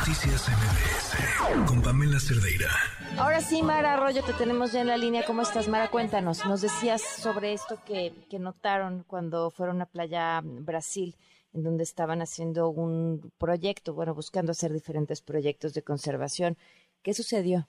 [0.00, 2.70] Noticias MBS con Pamela Cerdeira.
[3.18, 5.26] Ahora sí, Mara Arroyo, te tenemos ya en la línea.
[5.26, 5.90] ¿Cómo estás, Mara?
[5.90, 6.46] Cuéntanos.
[6.46, 11.16] Nos decías sobre esto que, que notaron cuando fueron a Playa Brasil,
[11.52, 16.56] en donde estaban haciendo un proyecto, bueno, buscando hacer diferentes proyectos de conservación.
[17.02, 17.68] ¿Qué sucedió?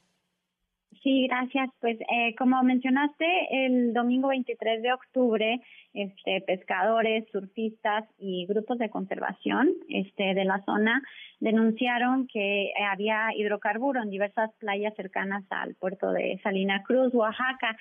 [0.99, 1.69] Sí, gracias.
[1.79, 3.25] Pues eh, como mencionaste,
[3.65, 5.61] el domingo 23 de octubre,
[5.93, 11.01] este, pescadores, surfistas y grupos de conservación este, de la zona
[11.39, 17.77] denunciaron que había hidrocarburo en diversas playas cercanas al puerto de Salina Cruz, Oaxaca.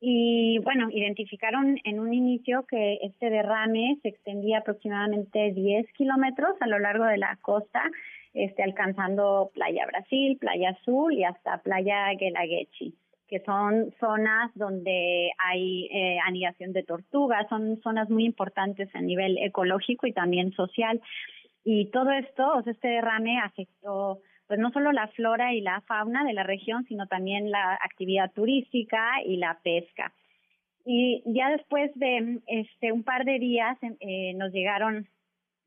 [0.00, 6.66] Y bueno, identificaron en un inicio que este derrame se extendía aproximadamente 10 kilómetros a
[6.66, 7.82] lo largo de la costa
[8.36, 12.94] este, alcanzando Playa Brasil, Playa Azul y hasta Playa Guelaguetchi,
[13.28, 19.38] que son zonas donde hay eh, anidación de tortugas, son zonas muy importantes a nivel
[19.38, 21.00] ecológico y también social.
[21.64, 25.80] Y todo esto, o sea, este derrame afectó pues no solo la flora y la
[25.80, 30.12] fauna de la región, sino también la actividad turística y la pesca.
[30.84, 35.08] Y ya después de este un par de días eh, nos llegaron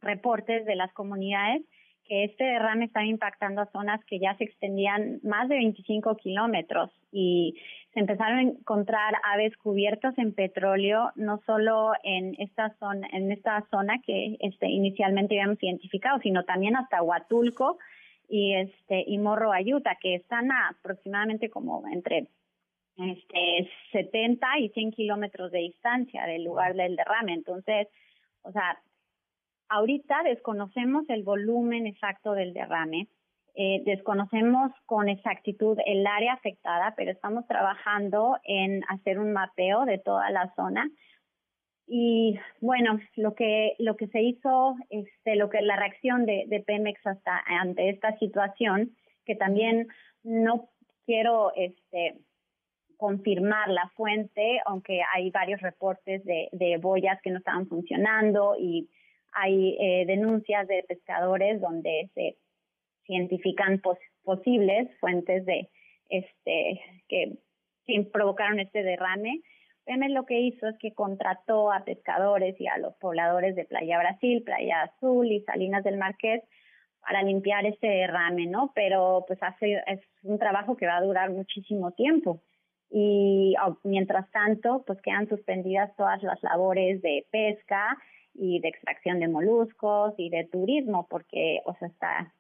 [0.02, 1.64] reportes de las comunidades
[2.10, 6.90] que este derrame estaba impactando a zonas que ya se extendían más de 25 kilómetros
[7.12, 7.56] y
[7.94, 13.64] se empezaron a encontrar aves cubiertas en petróleo, no solo en esta zona, en esta
[13.70, 17.78] zona que este, inicialmente habíamos identificado, sino también hasta Huatulco
[18.28, 22.28] y este y Morro Ayuta, que están a aproximadamente como entre
[22.98, 27.34] este 70 y 100 kilómetros de distancia del lugar del derrame.
[27.34, 27.88] Entonces,
[28.42, 28.80] o sea,
[29.70, 33.08] Ahorita desconocemos el volumen exacto del derrame,
[33.54, 40.00] eh, desconocemos con exactitud el área afectada, pero estamos trabajando en hacer un mapeo de
[40.00, 40.90] toda la zona.
[41.86, 46.62] Y bueno, lo que lo que se hizo, este, lo que la reacción de, de
[46.62, 49.88] Pemex hasta ante esta situación, que también
[50.24, 50.70] no
[51.06, 52.20] quiero este
[52.98, 58.90] confirmar la fuente, aunque hay varios reportes de, de boyas que no estaban funcionando y
[59.34, 62.38] hay eh, denuncias de pescadores donde se
[63.08, 63.82] identifican
[64.24, 65.70] posibles fuentes de
[66.10, 67.38] este que,
[68.12, 69.42] provocaron este derrame.
[69.86, 73.98] Pemex lo que hizo es que contrató a pescadores y a los pobladores de Playa
[73.98, 76.44] Brasil, Playa Azul y Salinas del Marqués
[77.02, 78.72] para limpiar este derrame, ¿no?
[78.76, 82.44] Pero pues hace, es un trabajo que va a durar muchísimo tiempo.
[82.92, 87.98] Y oh, mientras tanto, pues quedan suspendidas todas las labores de pesca,
[88.34, 92.34] y de extracción de moluscos y de turismo, porque, o sea, está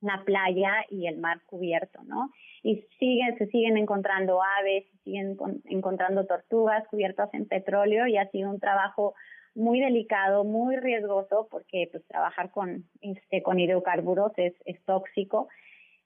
[0.00, 2.30] la playa y el mar cubierto, ¿no?
[2.62, 8.50] Y siguen, se siguen encontrando aves, siguen encontrando tortugas cubiertas en petróleo y ha sido
[8.50, 9.14] un trabajo
[9.54, 15.48] muy delicado, muy riesgoso, porque pues trabajar con, este, con hidrocarburos es, es tóxico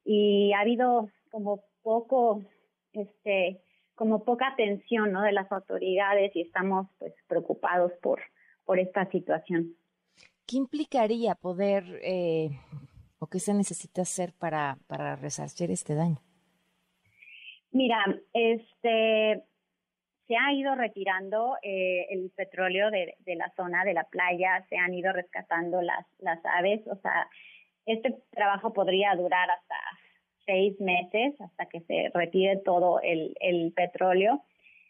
[0.04, 2.42] y ha habido como poco,
[2.92, 3.60] este,
[3.94, 5.22] como poca atención, ¿no?
[5.22, 8.20] De las autoridades y estamos pues preocupados por,
[8.68, 9.74] por esta situación.
[10.46, 12.50] ¿Qué implicaría poder eh,
[13.18, 16.18] o qué se necesita hacer para, para resarcir este daño?
[17.70, 17.96] Mira,
[18.34, 19.42] este
[20.26, 24.76] se ha ido retirando eh, el petróleo de, de, la zona de la playa, se
[24.76, 27.26] han ido rescatando las, las aves, o sea,
[27.86, 29.76] este trabajo podría durar hasta
[30.44, 34.42] seis meses, hasta que se retire todo el, el petróleo.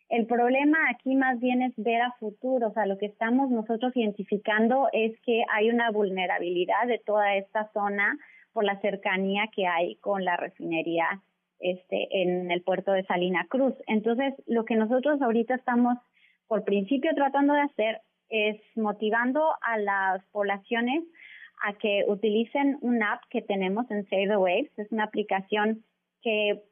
[0.09, 3.95] El problema aquí más bien es ver a futuro, o sea, lo que estamos nosotros
[3.95, 8.17] identificando es que hay una vulnerabilidad de toda esta zona
[8.53, 11.23] por la cercanía que hay con la refinería
[11.61, 13.75] este en el puerto de Salina Cruz.
[13.87, 15.99] Entonces, lo que nosotros ahorita estamos
[16.47, 21.05] por principio tratando de hacer es motivando a las poblaciones
[21.63, 25.85] a que utilicen una app que tenemos en Save the Waves, es una aplicación
[26.23, 26.63] que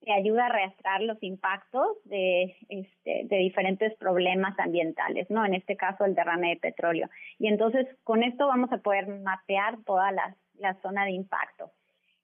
[0.00, 5.44] te ayuda a rastrear los impactos de, este, de diferentes problemas ambientales, ¿no?
[5.44, 7.08] En este caso, el derrame de petróleo.
[7.38, 11.72] Y entonces, con esto vamos a poder mapear toda la, la zona de impacto.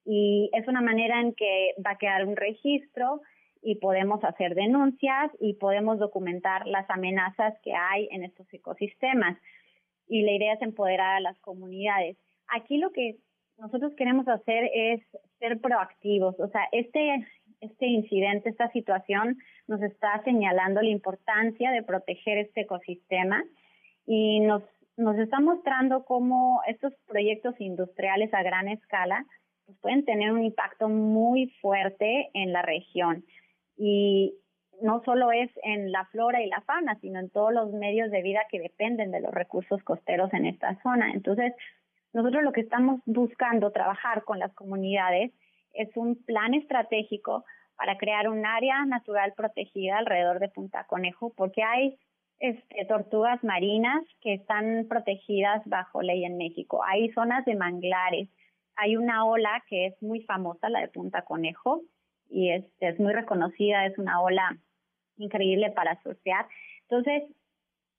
[0.04, 3.22] Y es una manera en que va a quedar un registro
[3.62, 9.38] y podemos hacer denuncias y podemos documentar las amenazas que hay en estos ecosistemas.
[10.06, 12.18] Y la idea es empoderar a las comunidades.
[12.48, 13.16] Aquí lo que
[13.56, 15.00] nosotros queremos hacer es
[15.38, 16.38] ser proactivos.
[16.38, 17.26] O sea, este
[17.64, 23.42] este incidente, esta situación nos está señalando la importancia de proteger este ecosistema
[24.06, 24.62] y nos,
[24.96, 29.24] nos está mostrando cómo estos proyectos industriales a gran escala
[29.66, 33.24] pues pueden tener un impacto muy fuerte en la región.
[33.76, 34.34] Y
[34.82, 38.22] no solo es en la flora y la fauna, sino en todos los medios de
[38.22, 41.12] vida que dependen de los recursos costeros en esta zona.
[41.12, 41.54] Entonces,
[42.12, 45.32] nosotros lo que estamos buscando trabajar con las comunidades
[45.74, 47.44] es un plan estratégico
[47.76, 51.98] para crear un área natural protegida alrededor de Punta Conejo, porque hay
[52.38, 56.82] este, tortugas marinas que están protegidas bajo ley en México.
[56.84, 58.28] Hay zonas de manglares.
[58.76, 61.82] Hay una ola que es muy famosa, la de Punta Conejo,
[62.28, 64.56] y este, es muy reconocida, es una ola
[65.16, 66.46] increíble para surfear.
[66.82, 67.22] Entonces,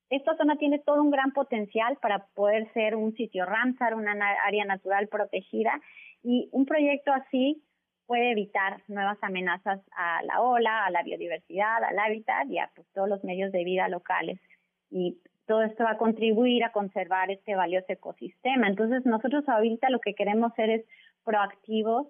[0.10, 4.14] esta zona tiene todo un gran potencial para poder ser un sitio Ramsar, una
[4.46, 5.82] área natural protegida,
[6.24, 7.64] y un proyecto así
[8.06, 12.88] puede evitar nuevas amenazas a la ola, a la biodiversidad, al hábitat y a pues,
[12.94, 14.40] todos los medios de vida locales.
[14.92, 15.18] Y
[15.48, 18.68] todo esto va a contribuir a conservar este valioso ecosistema.
[18.68, 20.86] Entonces, nosotros ahorita lo que queremos ser es
[21.24, 22.08] proactivos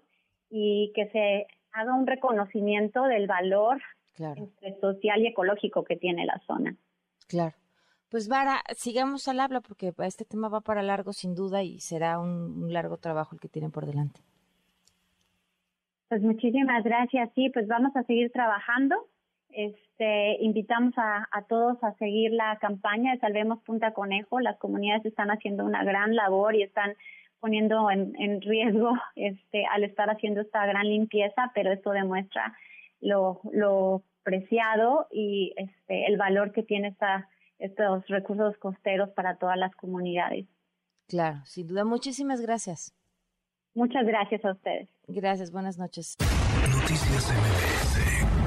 [0.50, 3.82] y que se haga un reconocimiento del valor
[4.18, 6.76] este, social y ecológico que tiene la zona.
[7.28, 7.56] Claro.
[8.16, 12.18] Pues Vara, sigamos al habla porque este tema va para largo sin duda y será
[12.18, 14.22] un largo trabajo el que tienen por delante.
[16.08, 17.30] Pues muchísimas gracias.
[17.36, 18.96] Sí, pues vamos a seguir trabajando.
[19.50, 24.40] Este, invitamos a, todos a seguir la campaña de Salvemos Punta Conejo.
[24.40, 26.94] Las comunidades están haciendo una gran labor y están
[27.42, 32.56] poniendo en, riesgo este, al estar haciendo esta gran limpieza, pero esto demuestra
[33.02, 37.28] lo, lo preciado y este, el valor que tiene esta,
[37.60, 40.46] estos recursos costeros para todas las comunidades.
[41.08, 41.86] Claro, sin duda.
[41.86, 42.94] Muchísimas gracias.
[43.74, 44.90] Muchas gracias a ustedes.
[45.08, 46.18] Gracias, buenas noches.
[46.20, 48.45] Noticias MBS